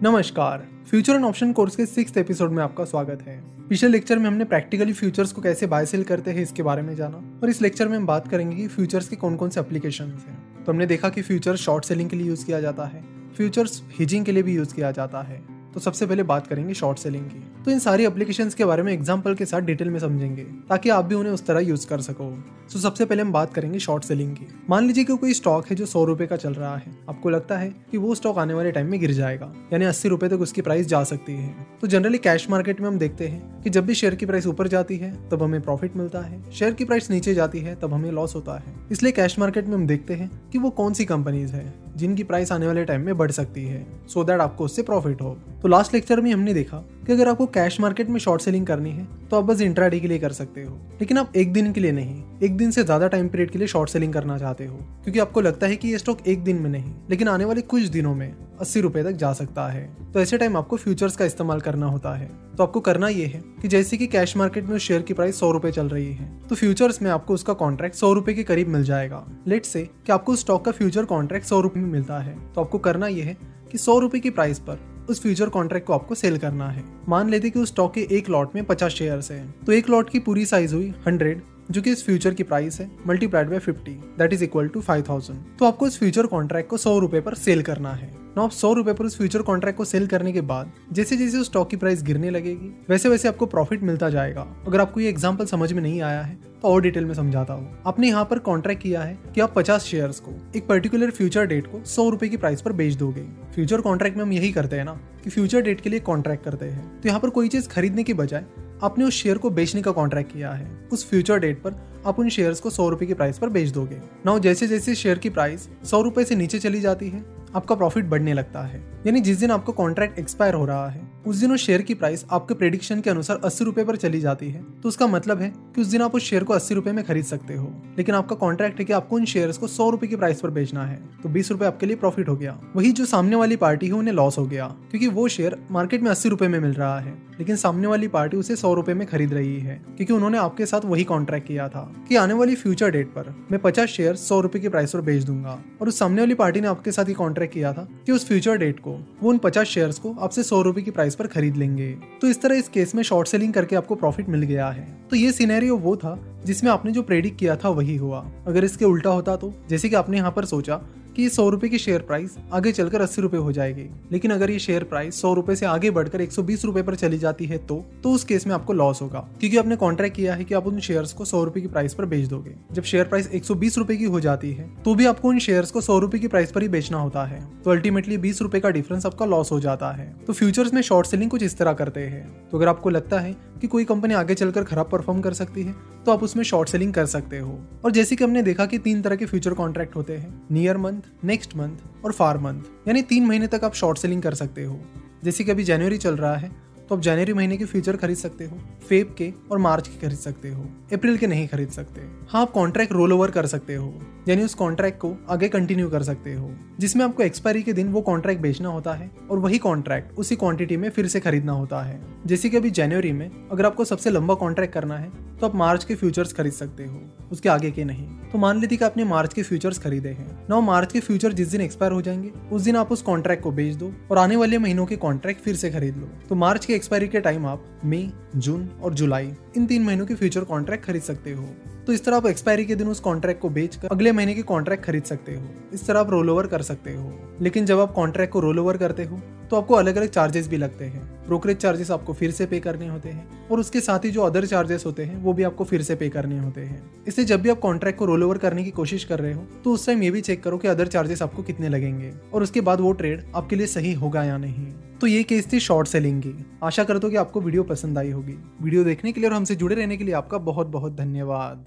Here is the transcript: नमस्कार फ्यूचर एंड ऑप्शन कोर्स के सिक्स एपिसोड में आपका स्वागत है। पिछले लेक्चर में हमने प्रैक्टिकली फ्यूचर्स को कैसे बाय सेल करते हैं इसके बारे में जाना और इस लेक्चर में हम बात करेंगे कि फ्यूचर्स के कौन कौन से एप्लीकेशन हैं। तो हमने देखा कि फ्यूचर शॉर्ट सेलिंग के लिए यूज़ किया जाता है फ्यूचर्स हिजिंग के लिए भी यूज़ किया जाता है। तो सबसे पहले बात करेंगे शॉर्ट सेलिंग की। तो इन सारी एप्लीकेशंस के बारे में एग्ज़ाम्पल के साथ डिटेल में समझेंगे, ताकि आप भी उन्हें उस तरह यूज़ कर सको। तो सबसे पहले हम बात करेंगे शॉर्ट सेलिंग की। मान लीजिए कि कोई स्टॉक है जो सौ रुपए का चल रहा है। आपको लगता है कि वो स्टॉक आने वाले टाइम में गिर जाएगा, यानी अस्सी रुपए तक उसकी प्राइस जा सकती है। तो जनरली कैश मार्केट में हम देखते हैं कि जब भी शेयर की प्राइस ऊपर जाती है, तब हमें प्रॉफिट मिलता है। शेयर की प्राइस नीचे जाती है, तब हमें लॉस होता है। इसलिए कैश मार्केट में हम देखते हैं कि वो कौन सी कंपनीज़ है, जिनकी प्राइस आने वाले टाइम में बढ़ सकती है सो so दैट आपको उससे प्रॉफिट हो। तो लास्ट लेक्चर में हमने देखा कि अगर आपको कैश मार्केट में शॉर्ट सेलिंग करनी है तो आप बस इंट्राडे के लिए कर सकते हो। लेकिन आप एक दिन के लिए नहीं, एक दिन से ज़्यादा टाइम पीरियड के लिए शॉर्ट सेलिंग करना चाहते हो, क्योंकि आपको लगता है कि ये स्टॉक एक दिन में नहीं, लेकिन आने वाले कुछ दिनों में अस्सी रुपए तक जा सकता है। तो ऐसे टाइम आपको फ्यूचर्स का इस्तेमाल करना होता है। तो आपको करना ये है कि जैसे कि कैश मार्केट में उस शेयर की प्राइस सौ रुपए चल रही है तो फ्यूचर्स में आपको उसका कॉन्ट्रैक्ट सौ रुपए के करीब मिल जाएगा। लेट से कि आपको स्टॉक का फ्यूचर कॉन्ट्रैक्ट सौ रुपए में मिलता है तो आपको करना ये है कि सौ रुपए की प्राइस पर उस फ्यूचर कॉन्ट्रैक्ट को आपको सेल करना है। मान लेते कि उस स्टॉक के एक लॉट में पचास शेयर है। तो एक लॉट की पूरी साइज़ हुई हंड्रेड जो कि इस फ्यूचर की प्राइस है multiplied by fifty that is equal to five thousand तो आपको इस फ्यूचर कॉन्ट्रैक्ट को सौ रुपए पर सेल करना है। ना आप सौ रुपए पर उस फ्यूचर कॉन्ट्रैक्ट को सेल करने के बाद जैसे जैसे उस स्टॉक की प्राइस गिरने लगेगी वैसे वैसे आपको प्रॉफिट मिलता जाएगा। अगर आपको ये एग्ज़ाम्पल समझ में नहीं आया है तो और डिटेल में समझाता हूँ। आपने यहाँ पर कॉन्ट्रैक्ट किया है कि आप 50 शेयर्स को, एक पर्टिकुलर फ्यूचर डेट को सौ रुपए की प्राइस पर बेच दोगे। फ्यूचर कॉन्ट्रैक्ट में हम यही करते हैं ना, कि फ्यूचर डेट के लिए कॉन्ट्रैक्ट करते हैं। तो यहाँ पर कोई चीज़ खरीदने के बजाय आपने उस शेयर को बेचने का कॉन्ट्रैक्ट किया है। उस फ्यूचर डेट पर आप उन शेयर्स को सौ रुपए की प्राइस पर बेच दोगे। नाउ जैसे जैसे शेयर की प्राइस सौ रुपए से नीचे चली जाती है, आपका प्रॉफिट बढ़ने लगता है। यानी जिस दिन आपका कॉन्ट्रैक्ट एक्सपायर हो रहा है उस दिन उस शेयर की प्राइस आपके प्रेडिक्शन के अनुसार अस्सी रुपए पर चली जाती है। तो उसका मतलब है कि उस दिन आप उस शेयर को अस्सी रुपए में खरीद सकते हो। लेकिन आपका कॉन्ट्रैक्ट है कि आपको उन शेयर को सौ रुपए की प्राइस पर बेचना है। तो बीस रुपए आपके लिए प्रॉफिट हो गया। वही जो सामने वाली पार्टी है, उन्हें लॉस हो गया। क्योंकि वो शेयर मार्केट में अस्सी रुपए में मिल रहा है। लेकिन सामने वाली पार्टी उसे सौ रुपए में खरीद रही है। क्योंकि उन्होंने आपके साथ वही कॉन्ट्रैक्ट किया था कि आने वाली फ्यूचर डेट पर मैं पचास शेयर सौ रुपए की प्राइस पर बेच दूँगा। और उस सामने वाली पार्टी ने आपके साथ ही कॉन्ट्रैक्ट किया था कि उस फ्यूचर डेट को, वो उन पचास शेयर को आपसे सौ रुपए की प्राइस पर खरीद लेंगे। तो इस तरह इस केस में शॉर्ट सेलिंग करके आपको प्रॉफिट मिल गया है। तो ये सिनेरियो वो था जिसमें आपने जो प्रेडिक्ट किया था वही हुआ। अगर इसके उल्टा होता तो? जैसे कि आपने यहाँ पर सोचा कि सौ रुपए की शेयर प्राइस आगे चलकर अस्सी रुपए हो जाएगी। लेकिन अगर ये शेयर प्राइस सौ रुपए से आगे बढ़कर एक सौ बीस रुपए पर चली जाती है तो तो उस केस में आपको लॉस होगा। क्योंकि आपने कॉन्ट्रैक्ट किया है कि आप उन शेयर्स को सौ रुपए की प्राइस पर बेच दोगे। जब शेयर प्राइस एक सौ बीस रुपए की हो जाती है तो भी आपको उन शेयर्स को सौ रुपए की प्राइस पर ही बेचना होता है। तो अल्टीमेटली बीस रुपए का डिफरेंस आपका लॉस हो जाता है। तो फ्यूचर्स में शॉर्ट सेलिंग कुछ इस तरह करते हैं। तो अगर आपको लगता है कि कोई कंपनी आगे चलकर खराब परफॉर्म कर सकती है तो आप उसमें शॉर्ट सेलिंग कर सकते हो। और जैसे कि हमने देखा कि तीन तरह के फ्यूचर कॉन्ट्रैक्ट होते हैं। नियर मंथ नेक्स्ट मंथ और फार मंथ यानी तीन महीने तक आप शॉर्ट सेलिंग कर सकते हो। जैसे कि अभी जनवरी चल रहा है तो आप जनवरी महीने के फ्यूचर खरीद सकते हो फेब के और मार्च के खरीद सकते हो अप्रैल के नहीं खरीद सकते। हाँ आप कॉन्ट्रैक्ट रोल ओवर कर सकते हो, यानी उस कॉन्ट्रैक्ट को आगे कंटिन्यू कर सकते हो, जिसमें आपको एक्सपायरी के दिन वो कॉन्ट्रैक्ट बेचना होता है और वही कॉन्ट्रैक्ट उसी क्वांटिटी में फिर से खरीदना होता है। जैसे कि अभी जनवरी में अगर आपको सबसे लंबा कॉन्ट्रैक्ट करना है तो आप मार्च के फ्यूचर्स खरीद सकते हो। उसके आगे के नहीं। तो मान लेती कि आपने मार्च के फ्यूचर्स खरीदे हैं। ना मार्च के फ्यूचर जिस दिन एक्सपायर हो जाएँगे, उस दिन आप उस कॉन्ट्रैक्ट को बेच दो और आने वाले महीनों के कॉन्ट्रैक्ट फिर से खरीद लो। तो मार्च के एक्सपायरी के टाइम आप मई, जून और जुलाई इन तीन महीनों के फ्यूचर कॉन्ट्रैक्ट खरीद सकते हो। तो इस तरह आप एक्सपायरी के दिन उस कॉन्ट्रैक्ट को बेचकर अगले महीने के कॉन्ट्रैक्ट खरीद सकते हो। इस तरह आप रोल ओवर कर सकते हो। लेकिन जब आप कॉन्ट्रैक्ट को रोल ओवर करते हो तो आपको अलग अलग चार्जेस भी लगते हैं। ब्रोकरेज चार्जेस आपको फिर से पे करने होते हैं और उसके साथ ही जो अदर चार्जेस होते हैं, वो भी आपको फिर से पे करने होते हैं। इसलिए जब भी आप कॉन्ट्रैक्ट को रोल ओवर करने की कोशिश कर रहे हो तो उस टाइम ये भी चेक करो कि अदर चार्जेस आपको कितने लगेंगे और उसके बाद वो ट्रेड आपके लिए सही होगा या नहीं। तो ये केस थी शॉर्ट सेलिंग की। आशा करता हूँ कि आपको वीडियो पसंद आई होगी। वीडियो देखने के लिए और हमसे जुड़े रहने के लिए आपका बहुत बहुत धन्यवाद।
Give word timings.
नमस्कार 0.00 0.66
फ्यूचर 0.90 1.14
एंड 1.14 1.24
ऑप्शन 1.24 1.52
कोर्स 1.52 1.76
के 1.76 1.84
सिक्स 1.86 2.16
एपिसोड 2.16 2.50
में 2.52 2.62
आपका 2.62 2.84
स्वागत 2.84 3.22
है। 3.22 3.36
पिछले 3.68 3.88
लेक्चर 3.88 4.18
में 4.18 4.26
हमने 4.26 4.44
प्रैक्टिकली 4.44 4.92
फ्यूचर्स 4.92 5.32
को 5.32 5.42
कैसे 5.42 5.66
बाय 5.66 5.86
सेल 5.86 6.02
करते 6.04 6.30
हैं 6.30 6.42
इसके 6.42 6.62
बारे 6.62 6.82
में 6.82 6.94
जाना 6.96 7.16
और 7.42 7.50
इस 7.50 7.62
लेक्चर 7.62 7.88
में 7.88 7.96
हम 7.96 8.06
बात 8.06 8.28
करेंगे 8.28 8.56
कि 8.56 8.66
फ्यूचर्स 8.68 9.08
के 9.08 9.16
कौन 9.16 9.36
कौन 9.36 9.50
से 9.50 9.60
एप्लीकेशन 9.60 10.04
हैं। 10.04 10.64
तो 10.64 10.72
हमने 10.72 10.86
देखा 10.86 11.08
कि 11.08 11.22
फ्यूचर 11.22 11.56
शॉर्ट 11.56 11.84
सेलिंग 11.84 12.10
के 12.10 12.16
लिए 12.16 12.26
यूज़ 12.26 12.44
किया 12.46 12.60
जाता 12.60 12.84
है 12.84 13.04
फ्यूचर्स 13.36 13.82
हिजिंग 13.98 14.24
के 14.24 14.32
लिए 14.32 14.42
भी 14.42 14.54
यूज़ 14.54 14.74
किया 14.74 14.90
जाता 14.90 15.22
है। 15.22 15.42
तो 15.76 15.80
सबसे 15.80 16.06
पहले 16.06 16.22
बात 16.22 16.46
करेंगे 16.46 16.74
शॉर्ट 16.74 16.98
सेलिंग 16.98 17.24
की। 17.24 17.38
तो 17.64 17.70
इन 17.70 17.78
सारी 17.78 18.04
एप्लीकेशंस 18.04 18.54
के 18.54 18.64
बारे 18.64 18.82
में 18.82 18.92
एग्ज़ाम्पल 18.92 19.34
के 19.34 19.46
साथ 19.46 19.60
डिटेल 19.60 19.88
में 19.90 19.98
समझेंगे, 20.00 20.42
ताकि 20.68 20.88
आप 20.88 21.04
भी 21.04 21.14
उन्हें 21.14 21.32
उस 21.32 21.44
तरह 21.46 21.60
यूज़ 21.60 21.86
कर 21.86 22.00
सको। 22.00 22.30
तो 22.72 22.78
सबसे 22.78 23.04
पहले 23.04 23.22
हम 23.22 23.32
बात 23.32 23.52
करेंगे 23.54 23.78
शॉर्ट 23.78 24.04
सेलिंग 24.04 24.34
की। 24.36 24.46
मान 24.70 24.86
लीजिए 24.86 25.04
कि 25.04 25.16
कोई 25.16 25.32
स्टॉक 25.32 25.66
है 25.66 25.76
जो 25.76 25.86
सौ 25.86 26.04
रुपए 26.04 26.26
का 26.26 26.36
चल 26.36 26.54
रहा 26.54 26.76
है। 26.76 26.96
आपको 27.08 27.30
लगता 27.30 27.58
है 27.58 27.68
कि 27.90 27.98
वो 27.98 28.14
स्टॉक 28.14 28.38
आने 28.38 28.54
वाले 28.54 28.72
टाइम 28.72 28.90
में 28.90 28.98
गिर 29.00 29.12
जाएगा, 29.12 29.52
यानी 29.72 29.84
अस्सी 29.84 30.08
रुपए 30.08 30.28
तक 30.28 30.40
उसकी 30.40 30.62
प्राइस 30.62 30.86
जा 30.86 31.02
सकती 31.04 31.32
है। 31.32 31.54
तो 31.80 31.86
जनरली 31.86 32.18
कैश 32.18 32.48
मार्केट 32.50 32.80
में 32.80 32.88
हम 32.88 32.98
देखते 32.98 33.28
हैं 33.28 33.62
कि 33.62 33.70
जब 33.70 33.86
भी 33.86 33.94
शेयर 33.94 34.14
की 34.14 34.26
प्राइस 34.26 34.46
ऊपर 34.46 34.68
जाती 34.68 34.96
है, 34.96 35.12
तब 35.28 35.42
हमें 35.42 35.60
प्रॉफिट 35.60 35.96
मिलता 35.96 36.20
है। 36.20 36.42
शेयर 36.50 36.72
की 36.72 36.84
प्राइस 36.84 37.10
नीचे 37.10 37.34
जाती 37.34 37.60
है, 37.60 37.74
तब 37.74 37.94
हमें 37.94 38.10
लॉस 38.10 38.34
होता 38.34 38.58
है। 38.58 38.74
इसलिए 38.92 39.12
कैश 39.12 39.38
मार्केट 39.38 39.68
में 39.68 39.74
हम 39.74 39.86
देखते 39.86 40.14
हैं 40.14 40.30
कि 40.52 40.58
वो 40.58 40.70
कौन 40.72 40.92
सी 40.92 41.04
कंपनीज़ 41.04 41.52
है, 41.52 41.72
जिनकी 41.96 42.24
प्राइस 42.24 42.52
आने 42.52 42.66
वाले 42.66 42.84
टाइम 42.84 43.00
में 43.00 43.16
बढ़ 43.18 43.30
सकती 43.30 43.64
है 43.64 43.84
सो 44.06 44.20
so 44.20 44.26
दैट 44.26 44.40
आपको 44.40 44.64
उससे 44.64 44.82
प्रॉफिट 44.82 45.22
हो। 45.22 45.36
तो 45.66 45.70
लास्ट 45.70 45.94
लेक्चर 45.94 46.20
में 46.20 46.30
हमने 46.32 46.52
देखा 46.54 46.76
कि 47.06 47.12
अगर 47.12 47.28
आपको 47.28 47.44
कैश 47.46 47.78
मार्केट 47.80 48.08
में 48.08 48.18
शॉर्ट 48.20 48.42
सेलिंग 48.42 48.66
करनी 48.66 48.90
है 48.90 49.06
तो 49.30 49.36
आप 49.36 49.44
बस 49.44 49.60
इंट्राडे 49.60 49.98
के 50.00 50.08
लिए 50.08 50.18
कर 50.18 50.32
सकते 50.32 50.62
हो। 50.62 50.74
लेकिन 51.00 51.18
आप 51.18 51.32
एक 51.36 51.52
दिन 51.52 51.72
के 51.72 51.80
लिए 51.80 51.92
नहीं, 51.92 52.22
एक 52.42 52.56
दिन 52.56 52.70
से 52.70 52.84
ज़्यादा 52.84 53.08
टाइम 53.08 53.28
पीरियड 53.28 53.50
के 53.50 53.58
लिए 53.58 53.68
शॉर्ट 53.68 53.90
सेलिंग 53.90 54.12
करना 54.12 54.36
चाहते 54.38 54.66
हो, 54.66 54.76
क्योंकि 55.04 55.18
आपको 55.18 55.40
लगता 55.40 55.66
है 55.66 55.76
कि 55.76 55.88
ये 55.88 55.98
स्टॉक 55.98 56.18
एक 56.26 56.44
दिन 56.44 56.56
में 56.56 56.70
नहीं, 56.70 56.92
लेकिन 57.10 57.28
आने 57.28 57.44
वाले 57.44 57.60
कुछ 57.62 57.82
दिनों 57.82 58.14
में 58.14 58.34
अस्सी 58.60 58.80
रुपए 58.80 59.02
तक 59.04 59.12
जा 59.14 59.32
सकता 59.32 59.66
है। 59.68 59.84
तो 60.12 60.20
ऐसे 60.20 60.38
टाइम 60.38 60.56
आपको 60.56 60.76
फ्यूचर्स 60.76 61.16
का 61.16 61.24
इस्तेमाल 61.24 61.60
करना 61.60 61.86
होता 61.86 62.14
है। 62.14 62.30
तो 62.56 62.62
आपको 62.62 62.80
करना 62.80 63.08
ये 63.08 63.26
है 63.26 63.42
कि 63.62 63.68
जैसे 63.68 63.96
कि 63.96 64.06
कैश 64.06 64.36
मार्केट 64.36 64.66
में 64.66 64.76
उस 64.76 64.82
शेयर 64.82 65.02
की 65.02 65.14
प्राइस 65.14 65.40
सौ 65.40 65.50
रुपए 65.52 65.70
चल 65.72 65.88
रही 65.88 66.12
है 66.12 66.30
तो 66.48 66.54
फ्यूचर्स 66.54 67.02
में 67.02 67.10
आपको 67.10 67.34
उसका 67.34 67.52
कॉन्ट्रैक्ट 67.56 67.96
सौ 67.96 68.12
रुपए 68.12 68.34
के 68.34 68.42
करीब 68.44 68.68
मिल 68.68 68.84
जाएगा। 68.84 69.24
लेट 69.46 69.64
से 69.66 69.88
कि 70.06 70.12
आपको 70.12 70.36
स्टॉक 70.36 70.64
का 70.64 70.72
फ्यूचर 70.72 71.04
कॉन्ट्रैक्ट 71.06 71.46
सौ 71.46 71.60
रुपए 71.60 71.80
में 71.80 71.90
मिलता 71.90 72.18
है 72.18 72.38
तो 72.54 72.60
आपको 72.60 72.78
करना 72.80 73.06
ये 73.08 73.22
है 73.22 73.36
कि 73.72 73.78
सौ 73.78 73.98
रुपए 73.98 74.18
की 74.18 74.30
प्राइस 74.30 74.58
पर 74.60 74.95
उस 75.08 75.22
फ्यूचर 75.22 75.48
कॉन्ट्रैक्ट 75.48 75.86
को 75.86 75.92
आपको 75.92 76.14
सेल 76.14 76.38
करना 76.38 76.68
है। 76.68 76.84
मान 77.08 77.30
लेते 77.30 77.50
कि 77.50 77.58
उस 77.58 77.68
स्टॉक 77.68 77.94
के 77.94 78.06
एक 78.10 78.28
लॉट 78.28 78.54
में 78.54 78.64
पचास 78.64 78.92
शेयर 78.92 79.20
है। 79.30 79.54
तो 79.66 79.72
एक 79.72 79.90
लॉट 79.90 80.10
की 80.10 80.18
पूरी 80.18 80.46
साइज़ 80.46 80.74
हुई 80.74 80.94
हंड्रेड 81.06 81.42
जो 81.70 81.82
कि 81.82 81.92
इस 81.92 82.04
फ्यूचर 82.06 82.34
की 82.34 82.42
प्राइस 82.42 82.80
है 82.80 82.90
multiplied 83.06 83.48
by 83.48 83.58
fifty 83.58 83.92
that 84.18 84.32
is 84.32 84.44
equal 84.44 84.68
to 84.68 84.80
five 84.80 85.04
thousand 85.08 85.38
तो 85.58 85.64
आपको 85.64 85.86
इस 85.86 85.98
फ्यूचर 85.98 86.26
कॉन्ट्रैक्ट 86.26 86.70
को 86.70 86.76
सौ 86.76 86.98
रुपए 86.98 87.20
पर 87.20 87.34
सेल 87.36 87.62
करना 87.62 87.92
है। 87.92 88.10
ना 88.36 88.42
आप 88.42 88.50
सौ 88.50 88.72
रुपए 88.72 88.92
पर 88.92 89.04
उस 89.04 89.16
फ्यूचर 89.16 89.42
कॉन्ट्रैक्ट 89.42 89.78
को 89.78 89.84
सेल 89.84 90.06
करने 90.06 90.32
के 90.32 90.40
बाद 90.42 90.72
जैसे 90.92 91.16
जैसे 91.16 91.38
उस 91.38 91.46
स्टॉक 91.46 91.70
की 91.70 91.76
प्राइस 91.76 92.02
गिरने 92.02 92.30
लगेगी 92.30 92.72
वैसे 92.88 93.08
वैसे 93.08 93.28
आपको 93.28 93.46
प्रॉफिट 93.46 93.82
मिलता 93.82 94.10
जाएगा। 94.10 94.46
अगर 94.66 94.80
आपको 94.80 95.00
ये 95.00 95.08
एग्ज़ाम्पल 95.08 95.46
समझ 95.46 95.72
में 95.72 95.82
नहीं 95.82 96.02
आया 96.02 96.20
है 96.22 96.34
तो 96.34 96.68
और 96.68 96.82
डिटेल 96.82 97.04
में 97.04 97.14
समझाता 97.14 97.54
हूँ। 97.54 97.82
आपने 97.86 98.08
यहाँ 98.08 98.24
पर 98.24 98.38
कॉन्ट्रैक्ट 98.40 98.82
किया 98.82 99.02
है 99.02 99.18
कि 99.34 99.40
आप 99.40 99.54
50 99.54 99.82
शेयर्स 99.82 100.20
को, 100.20 100.32
एक 100.56 100.66
पर्टिकुलर 100.66 101.10
फ्यूचर 101.10 101.46
डेट 101.46 101.66
को 101.66 101.82
सौ 101.86 102.08
रुपए 102.10 102.28
की 102.28 102.36
प्राइस 102.36 102.62
पर 102.62 102.72
बेच 102.72 102.94
दोगे। 102.94 103.22
फ्यूचर 103.54 103.80
कॉन्ट्रैक्ट 103.80 104.16
में 104.16 104.24
हम 104.24 104.32
यही 104.32 104.52
करते 104.52 104.76
हैं 104.76 104.84
ना, 104.84 104.98
कि 105.24 105.30
फ्यूचर 105.30 105.62
डेट 105.62 105.80
के 105.80 105.90
लिए 105.90 106.00
कॉन्ट्रैक्ट 106.02 106.44
करते 106.44 106.66
हैं। 106.66 107.00
तो 107.00 107.08
यहाँ 107.08 107.20
पर 107.20 107.30
कोई 107.30 107.48
चीज़ 107.48 107.68
खरीदने 107.68 108.04
के 108.04 108.14
बजाय 108.14 108.44
आपने 108.82 109.04
उस 109.04 109.14
शेयर 109.14 109.38
को 109.38 109.50
बेचने 109.50 109.82
का 109.82 109.90
कॉन्ट्रैक्ट 109.90 110.32
किया 110.32 110.52
है। 110.52 110.88
उस 110.92 111.08
फ्यूचर 111.10 111.38
डेट 111.38 111.62
पर 111.62 111.74
आप 112.06 112.18
उन 112.18 112.28
शेयर्स 112.28 112.60
को 112.60 112.70
सौ 112.70 112.88
रुपए 112.88 113.06
की 113.06 113.14
प्राइस 113.14 113.38
पर 113.38 113.48
बेच 113.48 113.68
दोगे। 113.68 114.00
नाउ 114.26 114.38
जैसे 114.38 114.66
जैसे 114.66 114.94
शेयर 114.94 115.18
की 115.18 115.30
प्राइस 115.30 115.68
सौ 115.84 116.02
रुपए 116.02 116.24
से 116.24 116.34
नीचे 116.34 116.58
चली 116.58 116.80
जाती 116.80 117.08
है, 117.08 117.24
आपका 117.56 117.74
प्रॉफिट 117.74 118.04
बढ़ने 118.04 118.32
लगता 118.32 118.62
है। 118.62 118.80
यानी 119.06 119.20
जिस 119.20 119.38
दिन 119.38 119.50
आपका 119.50 119.72
कॉन्ट्रैक्ट 119.72 120.18
एक्सपायर 120.18 120.54
हो 120.54 120.64
रहा 120.64 120.88
है 120.88 121.15
उस 121.26 121.36
दिन 121.36 121.52
उस 121.52 121.60
शेयर 121.60 121.82
की 121.82 121.94
प्राइस 121.94 122.24
आपके 122.30 122.54
प्रेडिक्शन 122.54 123.00
के 123.00 123.10
अनुसार 123.10 123.40
अस्सी 123.44 123.64
रुपए 123.64 123.84
पर 123.84 123.96
चली 123.96 124.20
जाती 124.20 124.50
है। 124.50 124.64
तो 124.82 124.88
उसका 124.88 125.06
मतलब 125.06 125.40
है 125.40 125.52
कि 125.74 125.80
उस 125.80 125.86
दिन 125.86 126.02
आप 126.02 126.14
उस 126.14 126.22
शेयर 126.22 126.44
को 126.44 126.54
अस्सी 126.54 126.74
रुपए 126.74 126.92
में 126.92 127.04
खरीद 127.04 127.24
सकते 127.24 127.54
हो। 127.54 127.82
लेकिन 127.98 128.14
आपका 128.14 128.36
कॉन्ट्रैक्ट 128.36 128.78
है 128.78 128.84
कि 128.84 128.92
आपको 128.92 129.16
उन 129.16 129.24
शेयर 129.24 129.52
को 129.52 129.66
सौ 129.66 129.90
रुपए 129.90 130.06
की 130.06 130.16
प्राइस 130.16 130.40
पर 130.40 130.50
बेचना 130.50 130.86
है। 130.86 131.02
तो 131.22 131.28
बीस 131.28 131.50
रुपए 131.50 131.64
आपके 131.64 131.86
लिए 131.86 131.96
प्रॉफिट 131.96 132.28
हो 132.28 132.36
गया। 132.36 132.60
वही 132.76 132.92
जो 132.92 133.06
सामने 133.06 133.36
वाली 133.36 133.56
पार्टी 133.56 133.86
है, 133.86 133.92
उन्हें 133.92 134.14
लॉस 134.14 134.38
हो 134.38 134.46
गया। 134.46 134.66
क्योंकि 134.66 135.06
वो 135.06 135.28
शेयर 135.28 135.56
मार्केट 135.70 136.02
में 136.02 136.10
अस्सी 136.10 136.28
रुपए 136.28 136.48
में 136.48 136.60
मिल 136.60 136.72
रहा 136.72 137.00
है। 137.00 137.26
लेकिन 137.38 137.56
सामने 137.56 137.86
वाली 137.86 138.08
पार्टी 138.08 138.36
उसे 138.36 138.56
सौ 138.56 138.74
रुपए 138.74 138.94
में 138.94 139.06
खरीद 139.06 139.32
रही 139.32 139.60
है। 139.60 139.82
क्योंकि 139.96 140.12
उन्होंने 140.12 140.38
आपके 140.38 140.66
साथ 140.66 140.80
वही 140.84 141.04
कॉन्ट्रैक्ट 141.04 141.48
किया 141.48 141.68
था 141.68 141.92
कि 142.08 142.16
आने 142.16 142.34
वाली 142.34 142.54
फ्यूचर 142.54 142.90
डेट 142.90 143.06
पर 143.06 143.46
मैं 143.50 143.60
पचास 143.60 143.88
शेयर 143.88 144.16
सौ 144.16 144.40
रुपए 144.40 144.58
की 144.58 144.68
प्राइस 144.68 144.90
पर 144.90 145.00
बेच 145.00 145.22
दूँगा। 145.22 145.62
और 145.80 145.88
उस 145.88 145.98
सामने 145.98 146.22
वाली 146.22 146.34
पार्टी 146.34 146.60
ने 146.60 146.68
आपके 146.68 146.92
साथ 146.92 147.04
ही 147.04 147.14
कॉन्ट्रैक्ट 147.14 147.54
किया 147.54 147.72
था 147.72 147.88
कि 148.06 148.12
उस 148.12 148.28
फ्यूचर 148.28 148.56
डेट 148.56 148.80
को, 148.80 149.16
वो 149.22 149.30
उन 149.30 149.38
पचास 149.38 149.66
शेयर 149.66 149.88
को 149.88 150.16
आपसे 150.20 150.42
सौ 150.42 150.62
रुपए 150.62 150.82
की 150.82 150.90
प्राइस 150.90 151.15
पर 151.18 151.26
खरीद 151.26 151.56
लेंगे। 151.56 151.88
तो 152.20 152.26
इस 152.26 152.40
तरह 152.42 152.54
इस 152.54 152.68
केस 152.68 152.94
में 152.94 153.02
शॉर्ट 153.02 153.28
सेलिंग 153.28 153.52
करके 153.52 153.76
आपको 153.76 153.94
प्रॉफिट 153.94 154.28
मिल 154.28 154.42
गया 154.42 154.68
है। 154.68 154.86
तो 155.10 155.16
ये 155.16 155.32
सिनेरियो 155.32 155.76
वो 155.76 155.96
था 155.96 156.18
जिसमें 156.44 156.70
आपने 156.70 156.92
जो 156.92 157.02
प्रेडिक्ट 157.02 157.38
किया 157.38 157.56
था 157.56 157.68
वही 157.68 157.96
हुआ। 157.96 158.26
अगर 158.46 158.64
इसके 158.64 158.84
उल्टा 158.84 159.10
होता 159.10 159.36
तो? 159.36 159.54
जैसे 159.70 159.88
कि 159.88 159.94
आपने 159.94 160.16
यहाँ 160.16 160.32
पर 160.32 160.44
सोचा 160.44 160.80
कि 161.16 161.28
सौ 161.28 161.48
रुपए 161.48 161.68
की 161.68 161.78
शेयर 161.78 162.00
प्राइस 162.00 162.34
आगे 162.52 162.72
चलकर 162.72 163.00
अस्सी 163.00 163.22
रुपए 163.22 163.36
हो 163.36 163.52
जाएगी। 163.52 163.84
लेकिन 164.12 164.30
अगर 164.30 164.50
ये 164.50 164.58
शेयर 164.58 164.84
प्राइस 164.84 165.20
सौ 165.20 165.32
रुपए 165.34 165.54
से 165.56 165.66
आगे 165.66 165.90
बढ़कर 165.90 166.20
एक 166.20 166.32
सौ 166.32 166.42
बीस 166.42 166.64
रुपए 166.64 166.82
पर 166.82 166.94
चली 166.94 167.18
जाती 167.18 167.46
है 167.46 167.58
तो 167.58 167.84
तो 168.04 168.10
उस 168.10 168.24
केस 168.24 168.46
में 168.46 168.54
आपको 168.54 168.72
लॉस 168.72 169.00
होगा। 169.02 169.20
क्योंकि 169.40 169.56
आपने 169.56 169.76
कॉन्ट्रैक्ट 169.76 170.16
किया 170.16 170.34
है 170.34 170.44
कि 170.44 170.54
आप 170.54 170.66
उन 170.66 170.80
शेयर्स 170.80 171.12
को 171.12 171.24
सौ 171.24 171.42
रुपए 171.44 171.60
की 171.60 171.68
प्राइस 171.68 171.94
पर 171.94 172.04
बेच 172.04 172.26
दोगे। 172.28 172.54
जब 172.72 172.82
शेयर 172.82 173.04
प्राइस 173.04 173.30
एक 173.30 173.44
सौ 173.44 173.54
बीस 173.54 173.78
रुपए 173.78 173.96
की 173.96 174.04
हो 174.04 174.20
जाती 174.20 174.52
है 174.52 174.68
तो 174.84 174.94
भी 174.94 175.06
आपको 175.06 175.28
उन 175.28 175.38
शेयर्स 175.38 175.70
को 175.70 175.80
सौ 175.80 175.98
रुपए 175.98 176.18
की 176.18 176.28
प्राइस 176.28 176.52
पर 176.52 176.62
ही 176.62 176.68
बेचना 176.68 176.98
होता 176.98 177.24
है। 177.24 177.42
तो 177.64 177.70
अल्टीमेटली 177.70 178.18
बीस 178.18 178.42
रुपए 178.42 178.60
का 178.60 178.70
डिफरेंस 178.70 179.06
आपका 179.06 179.26
लॉस 179.26 179.52
हो 179.52 179.60
जाता 179.60 179.90
है। 179.92 180.14
तो 180.26 180.32
फ्यूचर्स 180.32 180.74
में 180.74 180.82
शॉर्ट 180.82 181.06
सेलिंग 181.06 181.30
कुछ 181.30 181.42
इस 181.42 181.58
तरह 181.58 181.72
करते 181.72 182.00
हैं। 182.00 182.26
तो 182.50 182.58
अगर 182.58 182.68
आपको 182.68 182.90
लगता 182.90 183.20
है 183.20 183.36
कि 183.60 183.66
कोई 183.66 183.84
कंपनी 183.84 184.14
आगे 184.14 184.34
चलकर 184.34 184.64
खराब 184.64 184.88
परफॉर्म 184.90 185.20
कर 185.20 185.32
सकती 185.32 185.62
है 185.62 185.74
तो 186.06 186.12
आप 186.12 186.22
उसमें 186.22 186.42
शॉर्ट 186.44 186.68
सेलिंग 186.68 186.92
कर 186.94 187.06
सकते 187.06 187.38
हो। 187.38 187.58
और 187.84 187.90
जैसे 187.90 188.16
कि 188.16 188.24
हमने 188.24 188.42
देखा 188.42 188.66
कि 188.66 188.78
तीन 188.78 189.00
तरह 189.02 189.16
के 189.16 189.26
फ्यूचर 189.26 189.54
कॉन्ट्रैक्ट 189.54 189.96
होते 189.96 190.16
हैं। 190.16 190.42
नियर 190.50 190.76
मंथ 191.14 191.28
नेक्स्ट 191.28 191.56
मंथ 191.56 192.04
और 192.04 192.12
फार 192.12 192.38
मंथ 192.38 192.88
यानी 192.88 193.02
तीन 193.02 193.26
महीने 193.26 193.46
तक 193.46 193.64
आप 193.64 193.74
शॉर्ट 193.74 193.98
सेलिंग 193.98 194.22
कर 194.22 194.34
सकते 194.34 194.64
हो। 194.64 194.80
जैसे 195.24 195.44
कि 195.44 195.50
अभी 195.50 195.64
जनवरी 195.64 195.98
चल 195.98 196.16
रहा 196.16 196.36
है 196.36 196.66
तो 196.88 196.94
आप 196.96 197.00
जनवरी 197.00 197.32
महीने 197.32 197.56
के 197.56 197.64
फ्यूचर 197.64 197.96
खरीद 197.96 198.16
सकते 198.16 198.44
हो 198.44 198.58
फेब 198.88 199.14
के 199.18 199.32
और 199.50 199.58
मार्च 199.58 199.88
के 199.88 200.06
खरीद 200.06 200.18
सकते 200.18 200.48
हो 200.48 200.62
अप्रैल 200.92 201.16
के 201.16 201.26
नहीं 201.26 201.48
खरीद 201.48 201.68
सकते। 201.68 202.00
हाँ 202.28 202.42
आप 202.42 202.50
कॉन्ट्रैक्ट 202.50 202.92
रोल 202.92 203.12
ओवर 203.12 203.30
कर 203.30 203.46
सकते 203.46 203.74
हो, 203.74 203.94
यानी 204.28 204.42
उस 204.42 204.54
कॉन्ट्रैक्ट 204.54 205.00
को 205.00 205.16
आगे 205.30 205.48
कंटिन्यू 205.48 205.88
कर 205.88 206.02
सकते 206.02 206.34
हो, 206.34 206.50
जिसमें 206.80 207.04
आपको 207.04 207.22
एक्सपायरी 207.22 207.62
के 207.62 207.72
दिन 207.72 207.88
वो 207.88 208.00
कॉन्ट्रैक्ट 208.00 208.42
बेचना 208.42 208.68
होता 208.68 208.94
है 208.94 209.10
और 209.30 209.38
वही 209.38 209.58
कॉन्ट्रैक्ट 209.58 210.18
उसी 210.18 210.36
क्वांटिटी 210.36 210.76
में 210.76 210.90
फिर 210.90 211.06
से 211.06 211.20
खरीदना 211.20 211.52
होता 211.52 211.82
है। 211.82 212.00
जैसे 212.26 212.50
कि 212.50 212.56
अभी 212.56 212.70
जनवरी 212.70 213.12
में 213.12 213.30
अगर 213.52 213.66
आपको 213.66 213.84
सबसे 213.84 214.10
लंबा 214.10 214.34
कॉन्ट्रैक्ट 214.34 214.74
करना 214.74 214.98
है 214.98 215.38
तो 215.38 215.46
आप 215.46 215.54
मार्च 215.54 215.84
के 215.84 215.94
फ्यूचर्स 215.94 216.32
खरीद 216.32 216.52
सकते 216.52 216.84
हो। 216.84 217.02
उसके 217.32 217.48
आगे 217.48 217.70
के 217.70 217.84
नहीं। 217.84 218.06
तो 218.32 218.38
मान 218.38 218.60
लेती 218.60 218.76
कि 218.76 218.84
आपने 218.84 219.04
मार्च 219.04 219.34
के 219.34 219.42
फ्यूचर्स 219.42 219.78
खरीदे 219.78 220.08
हैं। 220.08 220.46
ना 220.50 220.60
मार्च 220.60 220.92
के 220.92 221.00
फ्यूचर 221.00 221.32
जिस 221.32 221.48
दिन 221.48 221.60
एक्सपायर 221.60 221.92
हो 221.92 222.02
जाएँगे, 222.02 222.30
उस 222.52 222.62
दिन 222.62 222.76
आप 222.76 222.92
उस 222.92 223.02
कॉन्ट्रैक्ट 223.02 223.42
को 223.42 223.50
बेच 223.50 223.74
दो 223.74 223.92
और 224.10 224.18
आने 224.18 224.36
वाले 224.36 224.58
महीनों 224.58 224.86
के 224.86 224.96
कॉन्ट्रैक्ट 224.96 225.40
फिर 225.40 225.56
से 225.56 225.70
खरीद 225.70 225.96
लो। 225.96 226.08
तो 226.28 226.34
मार्च 226.34 226.64
के 226.64 226.74
एक्सपायरी 226.74 227.08
के 227.08 227.20
टाइम 227.20 227.46
आप 227.46 227.80
मई, 227.84 228.12
जून 228.36 228.68
और 228.82 228.94
जुलाई 228.94 229.32
इन 229.56 229.66
तीन 229.66 229.82
महीनों 229.82 230.06
के 230.06 230.14
फ्यूचर 230.14 230.44
कॉन्ट्रैक्ट 230.44 230.84
खरीद 230.84 231.02
सकते 231.02 231.32
हो। 231.32 231.48
तो 231.86 231.92
इस 231.92 232.04
तरह 232.04 232.16
आप 232.16 232.26
एक्सपायरी 232.26 232.64
के 232.64 232.74
दिन 232.74 232.88
उस 232.88 233.00
कॉन्ट्रैक्ट 233.00 233.40
को 233.40 233.48
बेचकर 233.48 233.88
अगले 233.88 234.12
महीने 234.12 234.34
के 234.34 234.42
कॉन्ट्रैक्ट 234.42 234.84
खरीद 234.84 235.02
सकते 235.02 235.32
हो। 235.32 235.46
इस 235.72 235.86
तरह 235.86 236.00
आप 236.00 236.10
रोल 236.10 236.30
ओवर 236.30 236.46
कर 236.46 236.62
सकते 236.62 236.94
हो। 236.94 237.36
लेकिन 237.40 237.66
जब 237.66 237.80
आप 237.80 237.92
कॉन्ट्रैक्ट 237.92 238.32
को 238.32 238.40
रोल 238.40 238.58
ओवर 238.58 238.76
करते 238.76 239.04
हो 239.04 239.20
तो 239.50 239.56
आपको 239.56 239.74
अलग 239.74 239.96
अलग 239.96 240.08
चार्जेस 240.08 240.48
भी 240.48 240.56
लगते 240.56 240.84
हैं। 240.84 241.15
ब्रोकरेज 241.26 241.56
चार्जेस 241.56 241.90
आपको 241.90 242.12
फिर 242.12 242.30
से 242.30 242.46
पे 242.46 242.60
करने 242.60 242.88
होते 242.88 243.08
हैं 243.08 243.48
और 243.50 243.60
उसके 243.60 243.80
साथ 243.80 244.04
ही 244.04 244.10
जो 244.10 244.22
अदर 244.22 244.46
चार्जेस 244.46 244.86
होते 244.86 245.04
हैं, 245.04 245.16
वो 245.16 245.32
भी 245.32 245.42
आपको 245.42 245.64
फिर 245.64 245.82
से 245.82 245.94
पे 245.94 246.08
करने 246.08 246.38
होते 246.38 246.60
हैं। 246.60 246.82
इसलिए 247.08 247.26
जब 247.26 247.42
भी 247.42 247.50
आप 247.50 247.58
कॉन्ट्रैक्ट 247.58 247.98
को 247.98 248.06
रोल 248.06 248.22
ओवर 248.22 248.38
करने 248.38 248.64
की 248.64 248.70
कोशिश 248.72 249.04
कर 249.04 249.20
रहे 249.20 249.32
हो 249.32 249.46
तो 249.64 249.72
उस 249.72 249.86
टाइम 249.86 250.02
ये 250.02 250.10
भी 250.10 250.20
चेक 250.20 250.42
करो 250.42 250.58
कि 250.58 250.68
अदर 250.68 250.86
चार्जेस 250.88 251.22
आपको 251.22 251.42
कितने 251.42 251.68
लगेंगे 251.68 252.12
और 252.34 252.42
उसके 252.42 252.60
बाद 252.60 252.80
वो 252.80 252.92
ट्रेड 252.92 253.24
आपके 253.36 253.56
लिए 253.56 253.66
सही 253.66 253.92
होगा 253.94 254.24
या 254.24 254.36
नहीं। 254.38 254.66
तो 255.00 255.06
ये 255.06 255.22
केस 255.22 255.52
थी 255.52 255.60
शॉर्ट 255.60 255.88
सेलिंग 255.88 256.22
की। 256.22 256.34
आशा 256.62 256.84
करता 256.84 257.06
हूँ 257.06 257.10
कि 257.10 257.16
आपको 257.16 257.40
वीडियो 257.40 257.62
पसंद 257.64 257.98
आई 257.98 258.10
होगी। 258.10 258.36
वीडियो 258.62 258.84
देखने 258.84 259.12
के 259.12 259.20
लिए 259.20 259.30
और 259.30 259.36
हमसे 259.36 259.54
जुड़े 259.54 259.74
रहने 259.76 259.96
के 259.96 260.04
लिए 260.04 260.14
आपका 260.14 260.38
बहुत 260.40 260.66
बहुत 260.68 260.96
धन्यवाद। 260.96 261.64